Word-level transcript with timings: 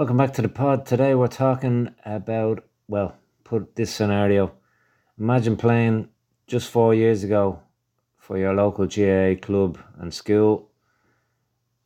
Welcome 0.00 0.16
back 0.16 0.32
to 0.32 0.40
the 0.40 0.48
pod. 0.48 0.86
Today 0.86 1.14
we're 1.14 1.28
talking 1.28 1.94
about, 2.06 2.64
well, 2.88 3.16
put 3.44 3.76
this 3.76 3.92
scenario. 3.92 4.50
Imagine 5.18 5.58
playing 5.58 6.08
just 6.46 6.70
four 6.70 6.94
years 6.94 7.22
ago 7.22 7.60
for 8.16 8.38
your 8.38 8.54
local 8.54 8.86
GAA 8.86 9.38
club 9.38 9.78
and 9.98 10.14
school, 10.14 10.70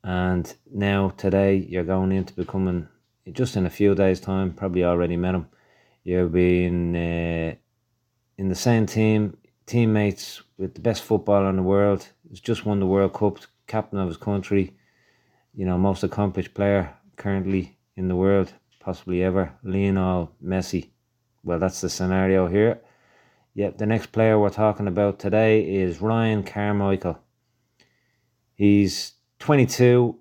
and 0.05 0.55
now 0.73 1.09
today 1.17 1.57
you're 1.57 1.83
going 1.83 2.13
into 2.13 2.35
becoming, 2.35 2.87
just 3.33 3.57
in 3.57 3.67
a 3.67 3.71
few 3.79 3.97
days' 3.97 4.21
time, 4.21 4.53
probably 4.53 4.85
already 4.85 5.17
met 5.17 5.35
him. 5.35 5.49
You're 6.05 6.29
being 6.29 6.95
uh, 6.95 7.57
in 8.39 8.49
the 8.49 8.55
same 8.55 8.87
team, 8.87 9.37
teammates 9.67 10.41
with 10.57 10.75
the 10.75 10.81
best 10.81 11.03
footballer 11.03 11.51
in 11.51 11.57
the 11.57 11.63
world. 11.63 12.07
He's 12.29 12.39
just 12.39 12.65
won 12.65 12.79
the 12.79 12.87
World 12.87 13.13
Cup, 13.13 13.39
captain 13.67 13.99
of 13.99 14.07
his 14.07 14.19
country, 14.19 14.73
you 15.53 15.67
know, 15.67 15.77
most 15.77 16.05
accomplished 16.05 16.55
player 16.55 16.95
currently 17.17 17.77
in 17.97 18.09
the 18.09 18.17
world, 18.17 18.53
possibly 18.81 19.23
ever, 19.23 19.53
Lionel 19.63 20.33
Messi. 20.43 20.91
Well, 21.43 21.59
that's 21.59 21.81
the 21.81 21.89
scenario 21.89 22.47
here. 22.47 22.81
Yep, 23.55 23.79
the 23.79 23.87
next 23.87 24.11
player 24.13 24.39
we're 24.39 24.51
talking 24.51 24.89
about 24.89 25.19
today 25.19 25.63
is 25.63 26.01
Ryan 26.01 26.43
Carmichael. 26.43 27.19
He's 28.55 29.15
22 29.39 30.19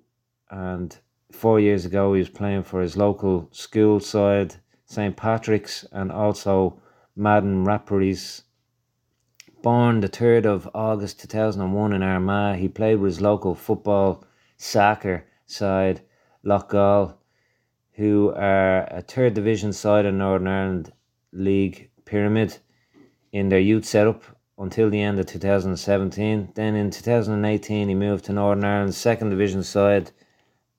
and 0.50 0.96
four 1.32 1.58
years 1.58 1.84
ago 1.84 2.14
he 2.14 2.20
was 2.20 2.28
playing 2.28 2.62
for 2.62 2.80
his 2.80 2.96
local 2.96 3.48
school 3.50 3.98
side, 3.98 4.56
St. 4.86 5.16
Patrick's, 5.16 5.84
and 5.90 6.12
also 6.12 6.80
Madden 7.16 7.64
Raparees. 7.64 8.42
Born 9.62 10.00
the 10.00 10.08
3rd 10.08 10.46
of 10.46 10.70
August 10.74 11.20
2001 11.20 11.92
in 11.92 12.02
Armagh, 12.02 12.58
he 12.58 12.68
played 12.68 12.96
with 12.96 13.14
his 13.14 13.20
local 13.20 13.54
football 13.54 14.24
soccer 14.56 15.24
side, 15.46 16.02
Loughgall 16.44 17.14
who 17.96 18.32
are 18.34 18.84
a 18.90 19.02
third 19.02 19.34
division 19.34 19.72
side 19.72 20.04
in 20.04 20.18
Northern 20.18 20.48
Ireland 20.48 20.92
League 21.32 21.90
Pyramid 22.04 22.58
in 23.32 23.48
their 23.48 23.60
youth 23.60 23.84
setup 23.84 24.22
until 24.58 24.90
the 24.90 25.00
end 25.00 25.18
of 25.18 25.26
2017. 25.26 26.52
Then 26.54 26.74
in 26.74 26.90
2018, 26.90 27.88
he 27.88 27.94
moved 27.94 28.24
to 28.24 28.32
Northern 28.32 28.64
Ireland's 28.64 28.96
second 28.96 29.30
division 29.30 29.62
side. 29.62 30.10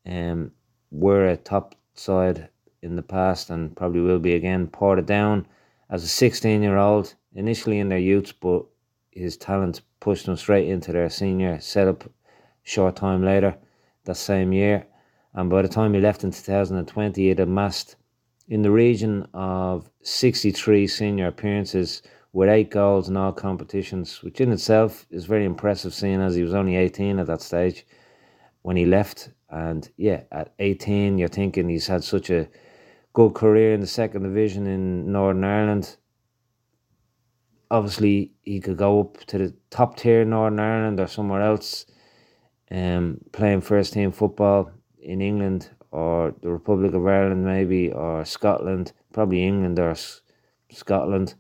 Um, 0.06 0.52
were 0.92 1.26
a 1.28 1.38
top 1.38 1.76
side 1.94 2.50
in 2.82 2.96
the 2.96 3.02
past 3.02 3.50
and 3.50 3.76
probably 3.76 4.02
will 4.02 4.20
be 4.20 4.34
again. 4.34 4.68
Portadown 4.68 5.46
as 5.90 6.04
a 6.04 6.08
16 6.08 6.62
year 6.62 6.78
old, 6.78 7.16
initially 7.34 7.80
in 7.80 7.90
their 7.90 7.98
youth, 7.98 8.34
but 8.40 8.66
his 9.12 9.38
talent 9.38 9.82
pushed 10.00 10.28
him 10.28 10.36
straight 10.36 10.68
into 10.68 10.92
their 10.92 11.10
senior 11.10 11.60
setup 11.60 12.10
short 12.64 12.96
time 12.96 13.24
later 13.24 13.56
that 14.04 14.16
same 14.16 14.52
year 14.52 14.86
and 15.36 15.50
by 15.50 15.62
the 15.62 15.68
time 15.68 15.94
he 15.94 16.00
left 16.00 16.24
in 16.24 16.32
2020, 16.32 17.22
he 17.22 17.28
had 17.28 17.42
amassed 17.42 17.98
in 18.48 18.62
the 18.62 18.72
region 18.72 19.28
of 19.34 19.90
63 20.02 20.88
senior 20.88 21.28
appearances 21.28 22.02
with 22.32 22.48
eight 22.48 22.72
goals 22.72 23.10
in 23.10 23.18
all 23.18 23.34
competitions, 23.34 24.24
which 24.24 24.40
in 24.40 24.52
itself 24.52 25.06
is 25.10 25.26
very 25.26 25.44
impressive, 25.44 25.94
seeing 25.94 26.22
as 26.22 26.36
he 26.36 26.44
was 26.44 26.54
only 26.54 26.78
18 26.78 27.20
at 27.20 27.28
that 27.28 27.42
stage 27.42 27.86
when 28.62 28.78
he 28.78 28.86
left. 28.86 29.30
And 29.50 29.90
yeah, 29.98 30.22
at 30.32 30.54
18, 30.60 31.18
you're 31.18 31.28
thinking 31.28 31.68
he's 31.68 31.88
had 31.88 32.04
such 32.04 32.30
a 32.30 32.48
good 33.12 33.34
career 33.34 33.74
in 33.74 33.82
the 33.82 33.88
second 33.88 34.24
division 34.24 34.68
in 34.68 35.12
Northern 35.12 35.44
Ireland. 35.44 35.98
Obviously, 37.70 38.32
he 38.44 38.62
could 38.62 38.78
go 38.78 39.02
up 39.02 39.18
to 39.26 39.38
the 39.38 39.54
top 39.70 39.98
tier 39.98 40.22
in 40.22 40.30
Northern 40.30 40.60
Ireland 40.60 41.00
or 41.02 41.08
somewhere 41.08 41.42
else, 41.42 41.86
um, 42.72 43.20
playing 43.34 43.62
first 43.62 43.94
team 43.94 44.12
football 44.14 44.72
in 45.06 45.22
England 45.22 45.70
or 45.92 46.34
the 46.42 46.50
Republic 46.50 46.94
of 46.94 47.06
Ireland, 47.08 47.46
maybe, 47.46 47.92
or 47.92 48.26
Scotland, 48.26 48.92
probably 49.14 49.46
England 49.46 49.80
or 49.80 49.92
S- 49.92 50.22
Scotland. 50.72 51.36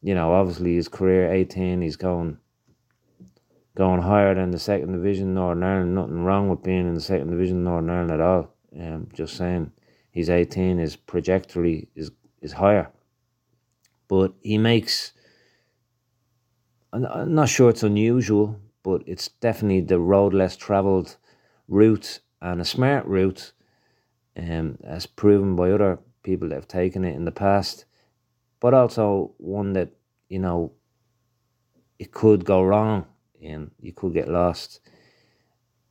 You 0.00 0.14
know, 0.14 0.32
obviously 0.32 0.74
his 0.74 0.88
career 0.88 1.32
eighteen, 1.32 1.82
he's 1.82 1.96
going 1.96 2.38
going 3.76 4.02
higher 4.02 4.34
than 4.34 4.50
the 4.50 4.58
second 4.58 4.92
division 4.92 5.34
Northern 5.34 5.62
Ireland. 5.62 5.94
Nothing 5.94 6.24
wrong 6.24 6.48
with 6.48 6.62
being 6.62 6.88
in 6.88 6.94
the 6.94 7.00
second 7.00 7.30
division 7.30 7.62
Northern 7.62 7.90
Ireland 7.90 8.10
at 8.10 8.20
all. 8.20 8.54
Um, 8.78 9.08
just 9.14 9.36
saying, 9.36 9.70
he's 10.10 10.30
eighteen. 10.30 10.78
His 10.78 10.96
trajectory 11.06 11.88
is 11.94 12.10
is 12.40 12.52
higher, 12.52 12.90
but 14.08 14.32
he 14.40 14.58
makes. 14.58 15.12
I'm 16.94 17.34
not 17.34 17.48
sure 17.48 17.70
it's 17.70 17.82
unusual, 17.82 18.58
but 18.82 19.02
it's 19.06 19.28
definitely 19.28 19.80
the 19.82 19.98
road 19.98 20.34
less 20.34 20.56
travelled 20.56 21.16
route 21.68 22.20
and 22.42 22.60
a 22.60 22.64
smart 22.64 23.06
route, 23.06 23.52
um, 24.36 24.76
as 24.82 25.06
proven 25.06 25.54
by 25.56 25.70
other 25.70 25.98
people 26.22 26.48
that 26.48 26.56
have 26.56 26.68
taken 26.68 27.04
it 27.04 27.14
in 27.14 27.24
the 27.24 27.32
past, 27.32 27.84
but 28.60 28.74
also 28.74 29.32
one 29.38 29.72
that 29.72 29.90
you 30.28 30.38
know 30.38 30.72
it 31.98 32.10
could 32.12 32.44
go 32.44 32.62
wrong 32.62 33.06
and 33.40 33.70
you 33.80 33.92
could 33.92 34.12
get 34.12 34.28
lost 34.28 34.80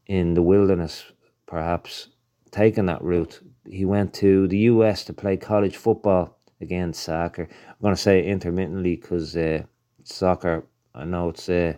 in 0.08 0.34
the 0.34 0.42
wilderness, 0.42 1.06
perhaps 1.46 2.10
taking 2.52 2.88
that 2.88 3.02
route. 3.02 3.42
He 3.70 3.86
went 3.86 4.14
to 4.16 4.48
the 4.48 4.58
US 4.60 5.06
to 5.06 5.14
play 5.14 5.38
college 5.38 5.78
football 5.78 6.38
against 6.60 7.04
soccer. 7.04 7.48
I'm 7.70 7.76
going 7.82 7.96
to 7.96 8.02
say 8.02 8.26
intermittently 8.26 8.98
because 8.98 9.38
uh, 9.38 9.64
soccer, 10.04 10.66
I 10.94 11.06
know 11.06 11.30
it's 11.30 11.48
uh, 11.48 11.76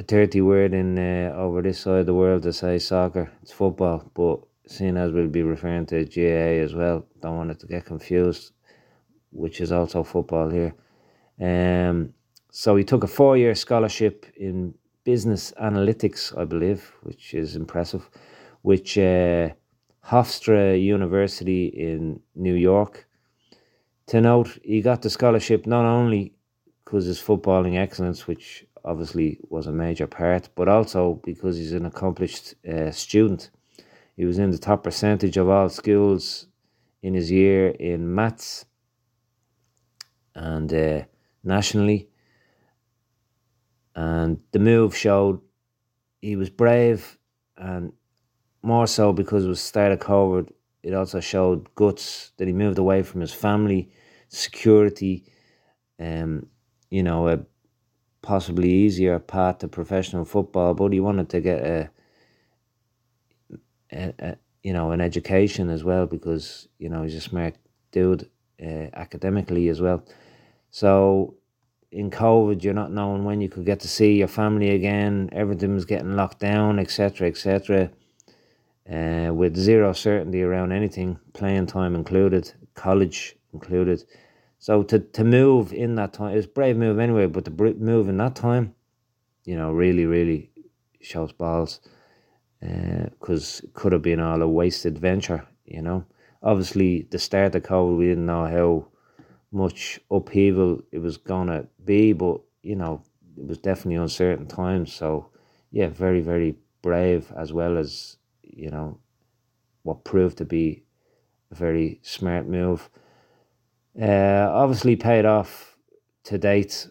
a 0.00 0.02
dirty 0.02 0.40
word 0.40 0.72
in 0.72 0.98
uh, 0.98 1.30
over 1.36 1.60
this 1.60 1.80
side 1.80 2.00
of 2.00 2.06
the 2.06 2.14
world 2.14 2.42
to 2.42 2.54
say 2.54 2.78
soccer. 2.78 3.30
It's 3.42 3.52
football, 3.52 4.10
but 4.14 4.40
seeing 4.66 4.96
as 4.96 5.12
we'll 5.12 5.28
be 5.28 5.42
referring 5.42 5.84
to 5.86 6.06
GAA 6.06 6.64
as 6.64 6.74
well, 6.74 7.04
don't 7.20 7.36
want 7.36 7.50
it 7.50 7.60
to 7.60 7.66
get 7.66 7.84
confused, 7.84 8.52
which 9.30 9.60
is 9.60 9.72
also 9.72 10.02
football 10.02 10.48
here. 10.48 10.74
Um, 11.38 12.14
so 12.50 12.76
he 12.76 12.84
took 12.84 13.04
a 13.04 13.14
four-year 13.18 13.54
scholarship 13.54 14.24
in 14.36 14.72
business 15.04 15.52
analytics, 15.60 16.22
I 16.36 16.46
believe, 16.46 16.92
which 17.02 17.34
is 17.34 17.54
impressive, 17.54 18.08
which 18.62 18.96
uh, 18.96 19.50
Hofstra 20.06 20.82
University 20.82 21.66
in 21.66 22.20
New 22.34 22.54
York. 22.54 23.06
To 24.06 24.22
note, 24.22 24.58
he 24.62 24.80
got 24.80 25.02
the 25.02 25.10
scholarship 25.10 25.66
not 25.66 25.84
only 25.84 26.32
because 26.82 27.04
his 27.04 27.20
footballing 27.20 27.76
excellence, 27.76 28.26
which 28.26 28.64
obviously 28.84 29.38
was 29.48 29.66
a 29.66 29.72
major 29.72 30.06
part, 30.06 30.48
but 30.54 30.68
also 30.68 31.20
because 31.24 31.56
he's 31.56 31.72
an 31.72 31.86
accomplished 31.86 32.54
uh, 32.68 32.90
student. 32.90 33.50
He 34.16 34.24
was 34.24 34.38
in 34.38 34.50
the 34.50 34.58
top 34.58 34.84
percentage 34.84 35.36
of 35.36 35.48
all 35.48 35.68
schools 35.68 36.46
in 37.02 37.14
his 37.14 37.30
year 37.30 37.68
in 37.68 38.14
maths 38.14 38.66
and 40.34 40.72
uh, 40.72 41.02
nationally. 41.42 42.08
And 43.94 44.40
the 44.52 44.58
move 44.58 44.96
showed 44.96 45.40
he 46.20 46.36
was 46.36 46.50
brave 46.50 47.18
and 47.56 47.92
more 48.62 48.86
so 48.86 49.12
because 49.12 49.44
it 49.44 49.48
was 49.48 49.60
start 49.60 49.92
of 49.92 50.00
COVID, 50.00 50.50
it 50.82 50.94
also 50.94 51.20
showed 51.20 51.74
guts 51.74 52.32
that 52.36 52.46
he 52.46 52.54
moved 52.54 52.78
away 52.78 53.02
from 53.02 53.20
his 53.20 53.32
family, 53.32 53.90
security, 54.28 55.24
um, 55.98 56.46
you 56.90 57.02
know, 57.02 57.28
a 57.28 57.40
possibly 58.22 58.70
easier 58.70 59.18
path 59.18 59.58
to 59.58 59.68
professional 59.68 60.24
football, 60.24 60.74
but 60.74 60.92
he 60.92 61.00
wanted 61.00 61.28
to 61.30 61.40
get 61.40 61.60
a, 61.60 61.90
a, 63.92 64.14
a 64.18 64.36
you 64.62 64.72
know 64.72 64.90
an 64.90 65.00
education 65.00 65.70
as 65.70 65.82
well 65.84 66.06
because 66.06 66.68
you 66.78 66.88
know 66.88 67.02
he's 67.02 67.14
a 67.14 67.20
smart 67.20 67.54
dude 67.92 68.28
uh, 68.62 68.86
academically 68.94 69.68
as 69.68 69.80
well. 69.80 70.04
So 70.70 71.34
in 71.90 72.10
COVID, 72.10 72.62
you're 72.62 72.74
not 72.74 72.92
knowing 72.92 73.24
when 73.24 73.40
you 73.40 73.48
could 73.48 73.64
get 73.64 73.80
to 73.80 73.88
see 73.88 74.18
your 74.18 74.28
family 74.28 74.70
again. 74.70 75.28
Everything 75.32 75.74
was 75.74 75.84
getting 75.84 76.14
locked 76.14 76.38
down, 76.38 76.78
etc., 76.78 77.28
etc. 77.28 77.90
Uh, 78.90 79.32
with 79.32 79.56
zero 79.56 79.92
certainty 79.92 80.42
around 80.42 80.72
anything, 80.72 81.18
playing 81.32 81.66
time 81.66 81.94
included, 81.94 82.52
college 82.74 83.36
included. 83.52 84.04
So 84.60 84.82
to, 84.84 84.98
to 84.98 85.24
move 85.24 85.72
in 85.72 85.94
that 85.94 86.12
time, 86.12 86.36
it's 86.36 86.46
brave 86.46 86.76
move 86.76 86.98
anyway, 86.98 87.26
but 87.26 87.46
to 87.46 87.50
move 87.50 88.10
in 88.10 88.18
that 88.18 88.36
time, 88.36 88.74
you 89.44 89.56
know, 89.56 89.72
really, 89.72 90.04
really 90.04 90.50
shows 91.00 91.32
balls 91.32 91.80
because 92.60 93.60
uh, 93.60 93.66
it 93.66 93.72
could 93.72 93.92
have 93.92 94.02
been 94.02 94.20
all 94.20 94.42
a 94.42 94.46
wasted 94.46 94.98
venture, 94.98 95.46
you 95.64 95.80
know. 95.80 96.04
Obviously, 96.42 97.08
the 97.10 97.18
start 97.18 97.54
of 97.54 97.62
COVID, 97.62 97.96
we 97.96 98.08
didn't 98.08 98.26
know 98.26 98.46
how 98.46 98.86
much 99.50 99.98
upheaval 100.10 100.82
it 100.92 100.98
was 100.98 101.16
going 101.16 101.48
to 101.48 101.66
be, 101.86 102.12
but, 102.12 102.38
you 102.62 102.76
know, 102.76 103.02
it 103.38 103.46
was 103.46 103.56
definitely 103.56 103.96
uncertain 103.96 104.46
times. 104.46 104.92
So, 104.92 105.30
yeah, 105.70 105.88
very, 105.88 106.20
very 106.20 106.54
brave 106.82 107.32
as 107.34 107.50
well 107.50 107.78
as, 107.78 108.18
you 108.42 108.68
know, 108.68 108.98
what 109.84 110.04
proved 110.04 110.36
to 110.38 110.44
be 110.44 110.84
a 111.50 111.54
very 111.54 111.98
smart 112.02 112.46
move. 112.46 112.90
Uh, 114.00 114.48
obviously 114.50 114.96
paid 114.96 115.26
off 115.26 115.76
to 116.24 116.38
date. 116.38 116.88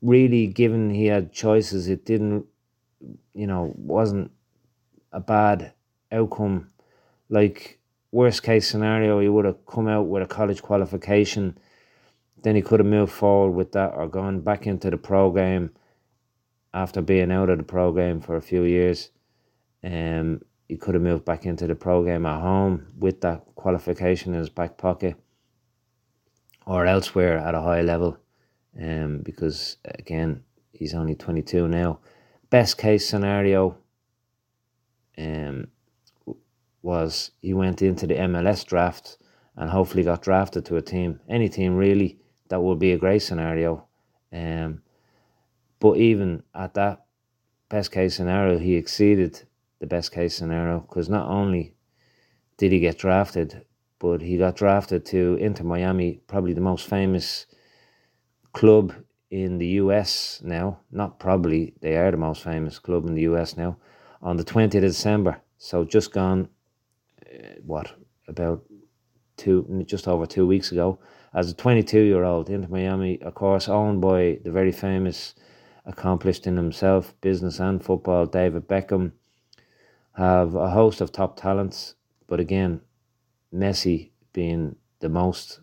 Really, 0.00 0.46
given 0.46 0.90
he 0.90 1.06
had 1.06 1.32
choices, 1.32 1.88
it 1.88 2.04
didn't, 2.04 2.46
you 3.34 3.46
know, 3.46 3.72
wasn't 3.76 4.30
a 5.12 5.18
bad 5.18 5.72
outcome 6.12 6.70
like 7.28 7.78
worst 8.12 8.42
case 8.42 8.68
scenario, 8.68 9.20
he 9.20 9.28
would 9.28 9.44
have 9.44 9.66
come 9.66 9.88
out 9.88 10.06
with 10.06 10.22
a 10.22 10.26
college 10.26 10.62
qualification. 10.62 11.58
Then 12.42 12.54
he 12.54 12.62
could 12.62 12.80
have 12.80 12.86
moved 12.86 13.12
forward 13.12 13.50
with 13.50 13.72
that 13.72 13.94
or 13.94 14.06
gone 14.06 14.40
back 14.40 14.66
into 14.66 14.90
the 14.90 14.96
pro 14.96 15.30
game 15.30 15.70
after 16.72 17.02
being 17.02 17.32
out 17.32 17.50
of 17.50 17.58
the 17.58 17.64
pro 17.64 17.92
game 17.92 18.20
for 18.20 18.36
a 18.36 18.42
few 18.42 18.62
years. 18.62 19.10
Um, 19.82 20.42
he 20.68 20.76
could 20.76 20.94
have 20.94 21.02
moved 21.02 21.24
back 21.24 21.46
into 21.46 21.66
the 21.66 21.74
pro 21.74 22.04
game 22.04 22.26
at 22.26 22.40
home 22.40 22.86
with 22.98 23.20
that 23.22 23.44
qualification 23.56 24.34
in 24.34 24.40
his 24.40 24.50
back 24.50 24.76
pocket 24.76 25.16
or 26.68 26.84
elsewhere 26.84 27.38
at 27.38 27.54
a 27.54 27.62
high 27.62 27.80
level. 27.80 28.18
Um, 28.80 29.22
because 29.24 29.78
again, 29.86 30.44
he's 30.70 30.94
only 30.94 31.14
22 31.14 31.66
now. 31.66 32.00
Best 32.50 32.76
case 32.76 33.08
scenario 33.08 33.78
um, 35.16 35.68
was 36.82 37.30
he 37.40 37.54
went 37.54 37.80
into 37.80 38.06
the 38.06 38.14
MLS 38.14 38.66
draft 38.66 39.16
and 39.56 39.70
hopefully 39.70 40.04
got 40.04 40.22
drafted 40.22 40.66
to 40.66 40.76
a 40.76 40.82
team, 40.82 41.20
any 41.28 41.48
team 41.48 41.74
really, 41.74 42.18
that 42.48 42.60
would 42.60 42.78
be 42.78 42.92
a 42.92 42.98
great 42.98 43.22
scenario. 43.22 43.86
Um, 44.30 44.82
but 45.80 45.96
even 45.96 46.42
at 46.54 46.74
that 46.74 47.06
best 47.70 47.90
case 47.92 48.14
scenario, 48.14 48.58
he 48.58 48.76
exceeded 48.76 49.42
the 49.80 49.86
best 49.86 50.12
case 50.12 50.36
scenario 50.36 50.80
because 50.80 51.08
not 51.08 51.28
only 51.28 51.74
did 52.58 52.72
he 52.72 52.78
get 52.78 52.98
drafted, 52.98 53.64
but 53.98 54.22
he 54.22 54.36
got 54.36 54.56
drafted 54.56 55.04
to 55.06 55.36
Inter 55.40 55.64
Miami, 55.64 56.20
probably 56.26 56.52
the 56.52 56.60
most 56.60 56.86
famous 56.86 57.46
club 58.52 58.94
in 59.30 59.58
the 59.58 59.66
US 59.82 60.40
now. 60.42 60.80
Not 60.90 61.18
probably, 61.18 61.74
they 61.80 61.96
are 61.96 62.10
the 62.10 62.16
most 62.16 62.42
famous 62.42 62.78
club 62.78 63.06
in 63.06 63.14
the 63.14 63.22
US 63.22 63.56
now. 63.56 63.76
On 64.22 64.36
the 64.36 64.44
20th 64.44 64.74
of 64.76 64.82
December. 64.82 65.40
So 65.58 65.84
just 65.84 66.12
gone, 66.12 66.48
uh, 67.26 67.60
what, 67.64 67.92
about 68.28 68.64
two, 69.36 69.84
just 69.86 70.08
over 70.08 70.26
two 70.26 70.46
weeks 70.46 70.72
ago. 70.72 70.98
As 71.34 71.50
a 71.50 71.54
22 71.54 72.00
year 72.00 72.24
old, 72.24 72.48
Inter 72.48 72.68
Miami, 72.68 73.20
of 73.22 73.34
course, 73.34 73.68
owned 73.68 74.00
by 74.00 74.38
the 74.44 74.50
very 74.50 74.72
famous, 74.72 75.34
accomplished 75.84 76.46
in 76.46 76.56
himself, 76.56 77.14
business 77.20 77.60
and 77.60 77.84
football, 77.84 78.26
David 78.26 78.68
Beckham, 78.68 79.12
have 80.14 80.54
a 80.54 80.70
host 80.70 81.00
of 81.00 81.12
top 81.12 81.36
talents. 81.36 81.94
But 82.26 82.40
again, 82.40 82.80
Messi 83.52 84.10
being 84.32 84.76
the 85.00 85.08
most, 85.08 85.60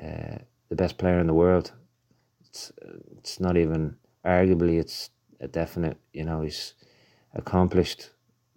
uh, 0.00 0.38
the 0.68 0.76
best 0.76 0.98
player 0.98 1.18
in 1.18 1.26
the 1.26 1.34
world, 1.34 1.72
it's 2.46 2.72
it's 3.18 3.40
not 3.40 3.56
even 3.56 3.96
arguably 4.24 4.78
it's 4.80 5.10
a 5.40 5.48
definite. 5.48 5.98
You 6.12 6.24
know, 6.24 6.42
he's 6.42 6.74
accomplished 7.34 8.10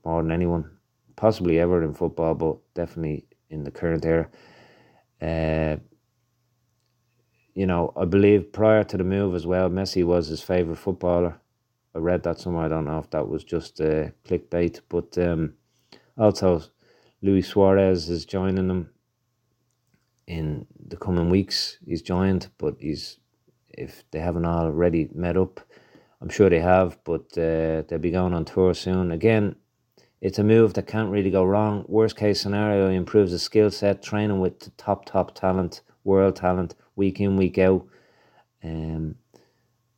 more 0.06 0.22
than 0.22 0.32
anyone 0.32 0.78
possibly 1.16 1.60
ever 1.60 1.84
in 1.84 1.94
football, 1.94 2.36
but 2.36 2.58
definitely 2.76 3.26
in 3.50 3.64
the 3.64 3.72
current 3.72 4.06
era. 4.06 4.30
Uh, 5.22 5.78
you 7.56 7.66
know, 7.66 7.92
I 7.98 8.06
believe 8.06 8.54
prior 8.54 8.84
to 8.84 8.98
the 8.98 9.04
move 9.04 9.34
as 9.34 9.48
well, 9.48 9.70
Messi 9.70 10.04
was 10.04 10.28
his 10.28 10.42
favourite 10.44 10.78
footballer. 10.78 11.40
I 11.96 12.00
read 12.00 12.24
that 12.24 12.40
somewhere. 12.40 12.66
I 12.66 12.70
don't 12.70 12.86
know 12.86 13.00
if 13.00 13.10
that 13.10 13.28
was 13.28 13.44
just 13.44 13.82
uh, 13.82 14.10
clickbait, 14.26 14.82
but 14.90 15.18
um, 15.18 15.56
also 16.18 16.62
Luis 17.22 17.48
Suarez 17.48 18.10
is 18.10 18.26
joining 18.26 18.68
them 18.68 18.90
in 20.28 20.68
the 20.88 20.98
coming 20.98 21.30
weeks. 21.30 21.78
He's 21.86 22.02
joined, 22.02 22.50
but 22.58 22.76
he's 22.80 23.18
if 23.70 24.04
they 24.12 24.20
haven't 24.20 24.46
already 24.46 25.10
met 25.14 25.38
up. 25.38 25.60
I'm 26.22 26.30
sure 26.30 26.50
they 26.50 26.60
have, 26.60 26.98
but 27.04 27.26
uh, 27.38 27.84
they'll 27.88 28.00
be 28.00 28.12
going 28.12 28.34
on 28.34 28.46
tour 28.46 28.74
soon. 28.74 29.12
Again, 29.12 29.56
it's 30.22 30.40
a 30.40 30.44
move 30.44 30.74
that 30.74 30.88
can't 30.88 31.12
really 31.12 31.30
go 31.30 31.44
wrong. 31.44 31.86
Worst 31.88 32.18
case 32.18 32.42
scenario, 32.42 32.90
he 32.90 32.96
improves 32.96 33.32
his 33.32 33.44
skill 33.44 33.70
set, 33.70 34.02
training 34.02 34.40
with 34.40 34.76
top, 34.78 35.06
top 35.06 35.36
talent, 35.36 35.82
world 36.04 36.36
talent, 36.36 36.76
week 36.96 37.20
in, 37.20 37.38
week 37.38 37.58
out. 37.58 37.86
Um, 38.64 39.16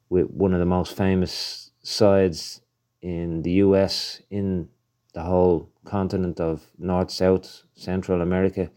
with 0.09 0.29
one 0.29 0.53
of 0.53 0.59
the 0.59 0.65
most 0.65 0.95
famous 0.97 1.71
sides 1.83 2.61
in 3.01 3.43
the 3.43 3.51
US, 3.51 4.21
in 4.29 4.67
the 5.13 5.21
whole 5.23 5.69
continent 5.89 6.39
of 6.39 6.63
North, 6.77 7.11
South, 7.11 7.63
Central 7.75 8.21
America. 8.21 8.69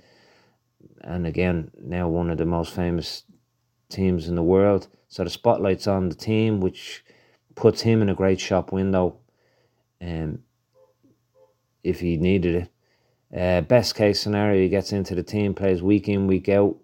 And 1.03 1.27
again, 1.27 1.71
now 1.81 2.09
one 2.09 2.31
of 2.31 2.39
the 2.39 2.47
most 2.47 2.75
famous 2.75 3.25
teams 3.89 4.29
in 4.29 4.35
the 4.35 4.43
world. 4.43 4.89
So 5.09 5.25
the 5.25 5.31
spotlight's 5.31 5.87
on 5.87 6.09
the 6.09 6.15
team, 6.15 6.61
which 6.61 7.05
puts 7.55 7.83
him 7.83 8.03
in 8.03 8.09
a 8.09 8.15
great 8.15 8.41
shop 8.41 8.73
window. 8.73 9.19
Um, 10.01 10.41
if 11.83 12.01
he 12.01 12.17
needed 12.17 12.55
it. 12.55 12.69
Uh, 13.39 13.61
best 13.63 13.95
case 13.95 14.21
scenario, 14.21 14.63
he 14.63 14.69
gets 14.69 14.93
into 14.93 15.15
the 15.15 15.23
team, 15.23 15.55
plays 15.55 15.83
week 15.83 16.09
in, 16.09 16.27
week 16.27 16.49
out, 16.49 16.77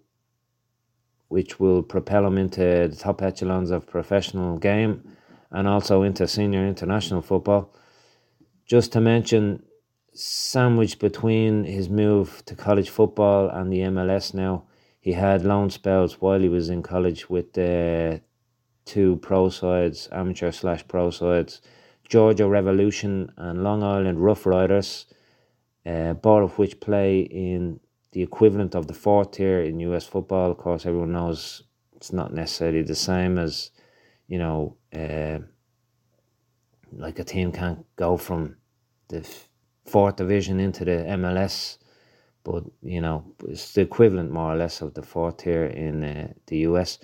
which 1.27 1.59
will 1.59 1.83
propel 1.83 2.25
him 2.25 2.37
into 2.37 2.87
the 2.89 2.95
top 2.97 3.21
echelons 3.21 3.69
of 3.69 3.85
professional 3.85 4.57
game 4.57 5.15
and 5.51 5.67
also 5.67 6.01
into 6.01 6.27
senior 6.27 6.65
international 6.67 7.21
football. 7.21 7.73
Just 8.65 8.91
to 8.93 9.01
mention, 9.01 9.63
sandwiched 10.19 10.99
between 10.99 11.63
his 11.63 11.89
move 11.89 12.43
to 12.45 12.53
college 12.53 12.89
football 12.89 13.47
and 13.49 13.71
the 13.71 13.79
MLS 13.79 14.33
now, 14.33 14.63
he 14.99 15.13
had 15.13 15.45
loan 15.45 15.69
spells 15.69 16.19
while 16.19 16.41
he 16.41 16.49
was 16.49 16.69
in 16.69 16.83
college 16.83 17.29
with 17.29 17.53
the 17.53 18.21
two 18.83 19.15
pro 19.21 19.49
sides, 19.49 20.09
amateur 20.11 20.51
slash 20.51 20.85
pro 20.87 21.09
sides, 21.09 21.61
Georgia 22.07 22.49
Revolution 22.49 23.31
and 23.37 23.63
Long 23.63 23.81
Island 23.81 24.19
Rough 24.19 24.45
Riders, 24.45 25.05
uh, 25.85 26.13
both 26.13 26.51
of 26.51 26.57
which 26.57 26.81
play 26.81 27.21
in 27.21 27.79
the 28.11 28.21
equivalent 28.21 28.75
of 28.75 28.87
the 28.87 28.93
fourth 28.93 29.31
tier 29.31 29.61
in 29.61 29.79
US 29.79 30.05
football. 30.05 30.51
Of 30.51 30.57
course, 30.57 30.85
everyone 30.85 31.13
knows 31.13 31.63
it's 31.95 32.11
not 32.11 32.33
necessarily 32.33 32.81
the 32.81 32.95
same 32.95 33.37
as, 33.37 33.71
you 34.27 34.37
know, 34.37 34.75
uh, 34.93 35.39
like 36.91 37.19
a 37.19 37.23
team 37.23 37.53
can't 37.53 37.85
go 37.95 38.17
from 38.17 38.57
the 39.07 39.23
fourth 39.85 40.17
division 40.17 40.59
into 40.59 40.85
the 40.85 40.91
MLS 40.91 41.79
but 42.43 42.63
you 42.81 43.01
know 43.01 43.23
it's 43.47 43.73
the 43.73 43.81
equivalent 43.81 44.31
more 44.31 44.53
or 44.53 44.57
less 44.57 44.81
of 44.81 44.93
the 44.93 45.01
fourth 45.01 45.37
tier 45.37 45.65
in 45.65 46.03
uh, 46.03 46.33
the 46.47 46.57
US. 46.59 46.99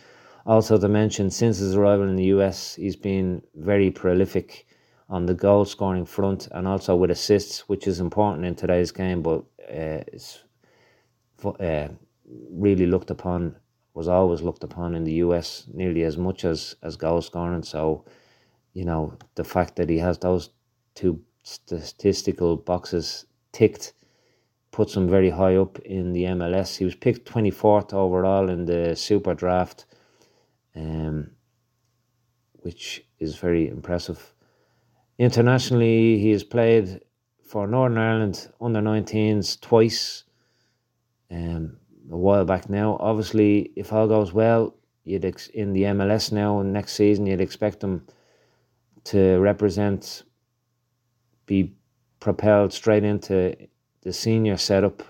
Also 0.45 0.77
to 0.77 0.87
mention, 0.87 1.29
since 1.29 1.57
his 1.57 1.75
arrival 1.75 2.07
in 2.07 2.15
the 2.15 2.31
US, 2.35 2.75
he's 2.75 2.95
been 2.95 3.41
very 3.55 3.89
prolific 3.91 4.67
on 5.09 5.25
the 5.25 5.33
goal 5.33 5.65
scoring 5.65 6.05
front 6.05 6.47
and 6.51 6.67
also 6.67 6.95
with 6.95 7.11
assists, 7.11 7.67
which 7.69 7.87
is 7.87 7.99
important 7.99 8.45
in 8.45 8.55
today's 8.55 8.91
game, 8.91 9.21
but 9.21 9.39
uh, 9.69 10.01
it's 10.13 10.43
uh, 11.43 11.87
really 12.51 12.85
looked 12.85 13.11
upon, 13.11 13.55
was 13.93 14.07
always 14.07 14.41
looked 14.41 14.63
upon 14.63 14.95
in 14.95 15.03
the 15.03 15.13
US 15.25 15.67
nearly 15.73 16.03
as 16.03 16.17
much 16.17 16.45
as, 16.45 16.75
as 16.81 16.95
goal 16.95 17.21
scoring. 17.21 17.63
So, 17.63 18.05
you 18.73 18.85
know, 18.85 19.13
the 19.35 19.43
fact 19.43 19.75
that 19.75 19.89
he 19.89 19.97
has 19.99 20.17
those 20.19 20.49
two 20.95 21.21
statistical 21.45 22.57
boxes 22.57 23.25
ticked 23.51 23.93
puts 24.71 24.95
him 24.95 25.07
very 25.07 25.29
high 25.29 25.55
up 25.55 25.79
in 25.79 26.11
the 26.11 26.23
MLS. 26.23 26.75
He 26.75 26.83
was 26.83 26.95
picked 26.95 27.31
24th 27.31 27.93
overall 27.93 28.49
in 28.49 28.65
the 28.65 28.95
Super 28.95 29.33
Draft, 29.33 29.85
um, 30.75 31.31
which 32.55 33.05
is 33.19 33.37
very 33.37 33.69
impressive. 33.69 34.33
Internationally, 35.17 36.17
he 36.19 36.31
has 36.31 36.43
played 36.43 36.99
for 37.47 37.67
Northern 37.67 37.99
Ireland 37.99 38.49
under 38.59 38.81
19s 38.81 39.61
twice 39.61 40.23
um, 41.31 41.77
a 42.11 42.17
while 42.17 42.43
back 42.43 42.69
now. 42.69 42.97
Obviously, 42.99 43.71
if 43.75 43.93
all 43.93 44.07
goes 44.07 44.33
well, 44.33 44.75
you'd 45.03 45.23
ex- 45.23 45.47
in 45.47 45.73
the 45.73 45.83
MLS 45.83 46.31
now 46.31 46.61
next 46.63 46.93
season, 46.93 47.27
you'd 47.27 47.39
expect 47.39 47.83
him 47.83 48.05
to 49.05 49.39
represent, 49.39 50.23
be 51.45 51.73
propelled 52.19 52.73
straight 52.73 53.03
into 53.03 53.55
the 54.01 54.13
senior 54.13 54.57
setup 54.57 55.03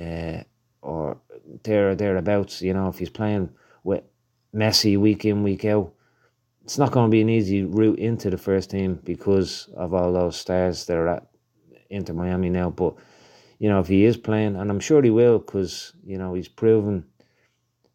uh, 0.00 0.42
or 0.82 1.18
there 1.62 1.90
or 1.90 1.94
thereabouts, 1.94 2.62
you 2.62 2.74
know, 2.74 2.88
if 2.88 2.98
he's 2.98 3.10
playing 3.10 3.50
with 3.84 4.02
Messi 4.54 4.98
week 4.98 5.24
in, 5.24 5.42
week 5.42 5.64
out, 5.64 5.92
it's 6.64 6.78
not 6.78 6.90
going 6.90 7.06
to 7.06 7.10
be 7.10 7.20
an 7.20 7.30
easy 7.30 7.62
route 7.62 7.98
into 7.98 8.30
the 8.30 8.38
first 8.38 8.70
team 8.70 9.00
because 9.04 9.68
of 9.76 9.94
all 9.94 10.12
those 10.12 10.36
stars 10.36 10.86
that 10.86 10.96
are 10.96 11.08
at 11.08 11.26
Inter 11.90 12.12
Miami 12.12 12.50
now. 12.50 12.70
But, 12.70 12.94
you 13.58 13.68
know, 13.68 13.80
if 13.80 13.86
he 13.86 14.04
is 14.04 14.16
playing, 14.16 14.56
and 14.56 14.70
I'm 14.70 14.80
sure 14.80 15.02
he 15.02 15.10
will 15.10 15.38
because, 15.38 15.92
you 16.04 16.18
know, 16.18 16.34
he's 16.34 16.48
proven 16.48 17.04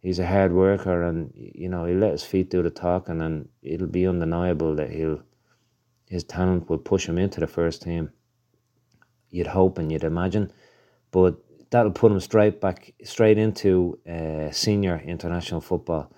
he's 0.01 0.19
a 0.19 0.27
hard 0.27 0.51
worker 0.51 1.03
and, 1.03 1.31
you 1.35 1.69
know, 1.69 1.85
he'll 1.85 1.97
let 1.97 2.11
his 2.11 2.23
feet 2.23 2.49
do 2.49 2.61
the 2.61 2.69
talking 2.69 3.21
and 3.21 3.47
it'll 3.61 3.87
be 3.87 4.07
undeniable 4.07 4.75
that 4.75 4.89
he'll 4.89 5.21
his 6.11 6.23
talent 6.25 6.69
will 6.69 6.77
push 6.77 7.07
him 7.07 7.17
into 7.17 7.39
the 7.39 7.47
first 7.47 7.81
team 7.81 8.11
you'd 9.31 9.47
hope 9.47 9.77
and 9.77 9.91
you'd 9.91 10.03
imagine. 10.03 10.51
But 11.09 11.37
that'll 11.71 11.91
put 11.91 12.11
him 12.11 12.19
straight 12.19 12.61
back, 12.61 12.93
straight 13.03 13.37
into 13.37 13.97
uh, 14.07 14.51
senior 14.51 15.01
international 15.05 15.61
football. 15.61 16.11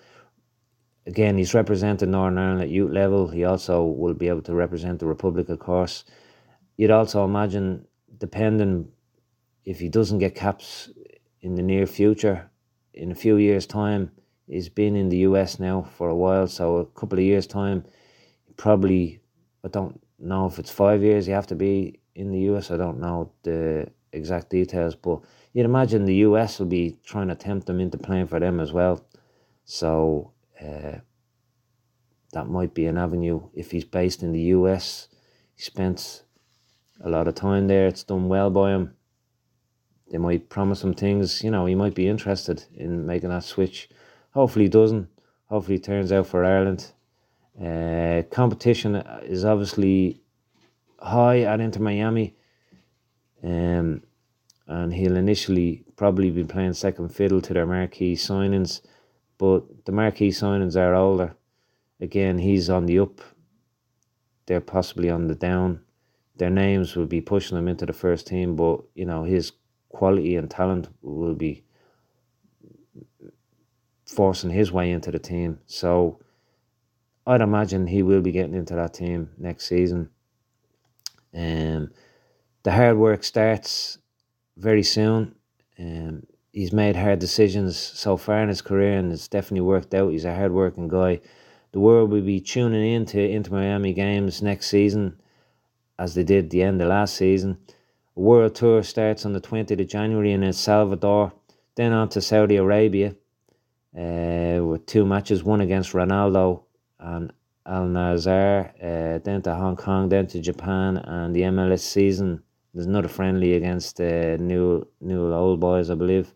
Again, 1.06 1.38
he's 1.38 1.54
represented 1.54 2.10
Northern 2.10 2.40
Ireland 2.40 2.62
at 2.62 2.70
youth 2.70 2.92
level. 2.92 3.28
He 3.28 3.44
also 3.44 3.84
will 3.84 4.14
be 4.14 4.30
able 4.30 4.42
to 4.44 4.56
represent 4.56 5.00
the 5.00 5.06
Republic, 5.06 5.48
of 5.50 5.60
course. 5.60 6.06
You'd 6.78 6.92
also 6.92 7.24
imagine, 7.24 7.86
depending 8.18 8.90
if 9.64 9.80
he 9.80 9.90
doesn't 9.90 10.20
get 10.20 10.34
caps 10.34 10.90
in 11.42 11.56
the 11.56 11.62
near 11.62 11.86
future, 11.86 12.50
in 12.94 13.12
a 13.12 13.16
few 13.16 13.38
years' 13.38 13.68
time, 13.68 14.12
he's 14.48 14.70
been 14.70 14.96
in 14.96 15.10
the 15.10 15.18
US 15.18 15.60
now 15.60 15.84
for 15.84 16.10
a 16.10 16.16
while, 16.16 16.48
so 16.48 16.78
a 16.78 16.86
couple 16.86 17.20
of 17.20 17.26
years' 17.26 17.48
time, 17.48 17.86
probably 18.56 19.20
I 19.64 19.70
don't 19.70 20.02
know 20.20 20.46
if 20.46 20.60
it's 20.60 20.72
five 20.72 21.02
years 21.02 21.28
you 21.28 21.34
have 21.34 21.48
to 21.48 21.56
be 21.56 22.00
in 22.16 22.32
the 22.32 22.40
US. 22.52 22.72
I 22.72 22.78
don't 22.78 23.00
know 23.00 23.32
the 23.44 23.88
exact 24.12 24.50
details, 24.50 24.96
but 24.96 25.22
you'd 25.54 25.66
imagine 25.66 26.06
the 26.06 26.16
US 26.28 26.60
will 26.60 26.68
be 26.68 26.98
trying 27.06 27.30
to 27.30 27.36
tempt 27.36 27.68
them 27.68 27.80
into 27.80 27.98
playing 27.98 28.28
for 28.28 28.40
them 28.40 28.60
as 28.60 28.72
well. 28.72 29.06
So 29.66 30.34
uh, 30.62 30.98
that 32.34 32.48
might 32.48 32.74
be 32.74 32.86
an 32.86 32.98
avenue 32.98 33.42
if 33.54 33.72
he's 33.72 33.86
based 33.86 34.24
in 34.24 34.34
the 34.34 34.42
US. 34.58 35.08
He 35.56 35.64
spent 35.64 36.24
a 37.02 37.10
lot 37.10 37.28
of 37.28 37.36
time 37.36 37.68
there. 37.68 37.88
It's 37.88 38.04
done 38.04 38.28
well 38.28 38.50
by 38.50 38.72
him. 38.72 38.96
They 40.12 40.18
might 40.18 40.50
promise 40.50 40.84
him 40.84 40.94
things. 40.94 41.44
You 41.44 41.52
know, 41.52 41.66
he 41.66 41.76
might 41.76 41.96
be 41.96 42.08
interested 42.08 42.66
in 42.76 43.06
making 43.06 43.30
that 43.30 43.44
switch. 43.44 43.90
Hopefully, 44.32 44.66
he 44.66 44.70
doesn't. 44.70 45.08
Hopefully, 45.46 45.78
it 45.78 45.84
turns 45.84 46.12
out 46.12 46.28
for 46.28 46.44
Ireland. 46.44 46.92
Uh, 47.60 48.24
competition 48.32 48.96
is 49.24 49.46
obviously 49.46 50.22
high 51.00 51.42
at 51.42 51.60
Inter 51.60 51.82
Miami. 51.82 52.36
Um, 53.44 54.02
and 54.68 54.94
he'll 54.94 55.18
initially 55.18 55.84
probably 55.96 56.32
be 56.32 56.44
playing 56.44 56.74
second 56.74 57.10
fiddle 57.10 57.42
to 57.42 57.54
their 57.54 57.66
marquee 57.66 58.16
signings, 58.16 58.82
but 59.38 59.86
the 59.86 59.92
marquee 59.92 60.30
signings 60.30 60.76
are 60.76 60.96
older. 60.96 61.36
Again, 62.00 62.38
he's 62.38 62.70
on 62.70 62.86
the 62.86 63.00
up. 63.00 63.22
They're 64.46 64.62
possibly 64.62 65.10
on 65.10 65.28
the 65.28 65.36
down. 65.36 65.82
Their 66.38 66.50
names 66.50 66.96
will 66.96 67.06
be 67.06 67.22
pushing 67.22 67.58
him 67.58 67.68
into 67.68 67.86
the 67.86 67.94
first 67.94 68.28
team, 68.28 68.56
but 68.56 68.82
you 68.96 69.06
know 69.06 69.24
his 69.24 69.52
quality 69.90 70.36
and 70.36 70.50
talent 70.50 70.88
will 71.02 71.36
be 71.36 71.64
forcing 74.06 74.50
his 74.50 74.72
way 74.72 74.92
into 74.92 75.12
the 75.12 75.20
team. 75.20 75.60
So 75.66 76.20
I'd 77.26 77.42
imagine 77.42 77.88
he 77.88 78.04
will 78.04 78.22
be 78.22 78.32
getting 78.32 78.54
into 78.54 78.76
that 78.76 78.94
team 78.94 79.30
next 79.38 79.68
season. 79.68 80.10
Um, 81.34 81.92
the 82.64 82.72
hard 82.72 82.98
work 82.98 83.24
starts 83.24 83.98
very 84.58 84.84
soon. 84.84 85.36
Um, 85.80 86.24
he's 86.52 86.74
made 86.74 86.96
hard 86.96 87.20
decisions 87.20 87.78
so 87.78 88.18
far 88.18 88.42
in 88.44 88.50
his 88.50 88.62
career, 88.62 88.98
and 88.98 89.12
it's 89.12 89.28
definitely 89.28 89.62
worked 89.62 89.94
out. 89.94 90.12
He's 90.12 90.26
a 90.26 90.36
hard 90.36 90.52
working 90.52 90.88
guy. 90.88 91.22
The 91.72 91.80
world 91.80 92.12
will 92.12 92.22
be 92.22 92.40
tuning 92.40 92.94
in 92.94 93.06
to 93.08 93.30
Inter 93.30 93.52
Miami 93.52 93.94
games 93.94 94.42
next 94.42 94.68
season, 94.68 95.20
as 95.98 96.14
they 96.16 96.24
did 96.24 96.50
the 96.50 96.62
end 96.62 96.82
of 96.82 96.90
last 96.90 97.16
season. 97.16 97.58
A 98.16 98.20
world 98.20 98.54
tour 98.54 98.84
starts 98.84 99.26
on 99.26 99.34
the 99.34 99.42
20th 99.42 99.80
of 99.80 99.88
January 99.88 100.34
in 100.34 100.44
El 100.44 100.54
Salvador, 100.54 101.34
then 101.76 101.94
on 101.94 102.10
to 102.10 102.22
Saudi 102.22 102.58
Arabia 102.58 103.16
uh, 103.98 104.64
with 104.64 104.86
two 104.86 105.06
matches, 105.06 105.44
one 105.44 105.62
against 105.62 105.94
Ronaldo 105.94 106.64
and 107.04 107.32
Al 107.66 107.86
Nassr, 107.86 108.70
uh, 108.82 109.20
then 109.24 109.42
to 109.44 109.54
Hong 109.54 109.76
Kong, 109.76 110.10
then 110.10 110.28
to 110.28 110.40
Japan, 110.40 110.98
and 110.98 111.36
the 111.36 111.42
MLS 111.42 111.82
season 111.82 112.42
there's 112.74 112.88
another 112.88 113.08
friendly 113.08 113.54
against 113.54 114.02
uh, 114.02 114.36
New 114.38 114.88
New 115.00 115.32
Old 115.32 115.60
Boys, 115.60 115.92
I 115.92 115.96
believe. 115.96 116.34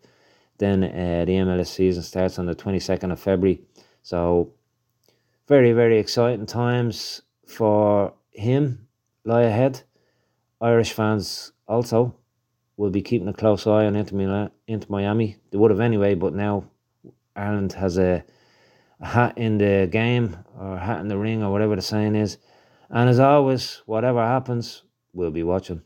Then 0.58 0.84
uh, 0.84 1.24
the 1.24 1.32
MLS 1.32 1.66
season 1.68 2.02
starts 2.02 2.38
on 2.38 2.46
the 2.46 2.54
22nd 2.54 3.12
of 3.12 3.20
February. 3.20 3.62
So, 4.02 4.52
very, 5.46 5.72
very 5.72 5.98
exciting 5.98 6.46
times 6.46 7.22
for 7.46 8.12
him 8.30 8.86
lie 9.24 9.42
ahead. 9.42 9.82
Irish 10.60 10.92
fans 10.92 11.52
also 11.66 12.14
will 12.76 12.90
be 12.90 13.02
keeping 13.02 13.28
a 13.28 13.32
close 13.32 13.66
eye 13.66 13.86
on 13.86 13.96
Inter, 13.96 14.50
Inter 14.66 14.86
Miami. 14.88 15.36
They 15.50 15.58
would 15.58 15.70
have 15.70 15.80
anyway, 15.80 16.14
but 16.14 16.34
now 16.34 16.64
Ireland 17.34 17.72
has 17.72 17.98
a 17.98 18.24
hat 19.00 19.38
in 19.38 19.58
the 19.58 19.88
game 19.90 20.36
or 20.58 20.78
hat 20.78 21.00
in 21.00 21.08
the 21.08 21.18
ring 21.18 21.42
or 21.42 21.50
whatever 21.52 21.76
the 21.76 21.82
saying 21.82 22.14
is. 22.14 22.38
And 22.90 23.08
as 23.08 23.20
always, 23.20 23.82
whatever 23.86 24.24
happens, 24.24 24.82
we'll 25.12 25.30
be 25.30 25.42
watching. 25.42 25.82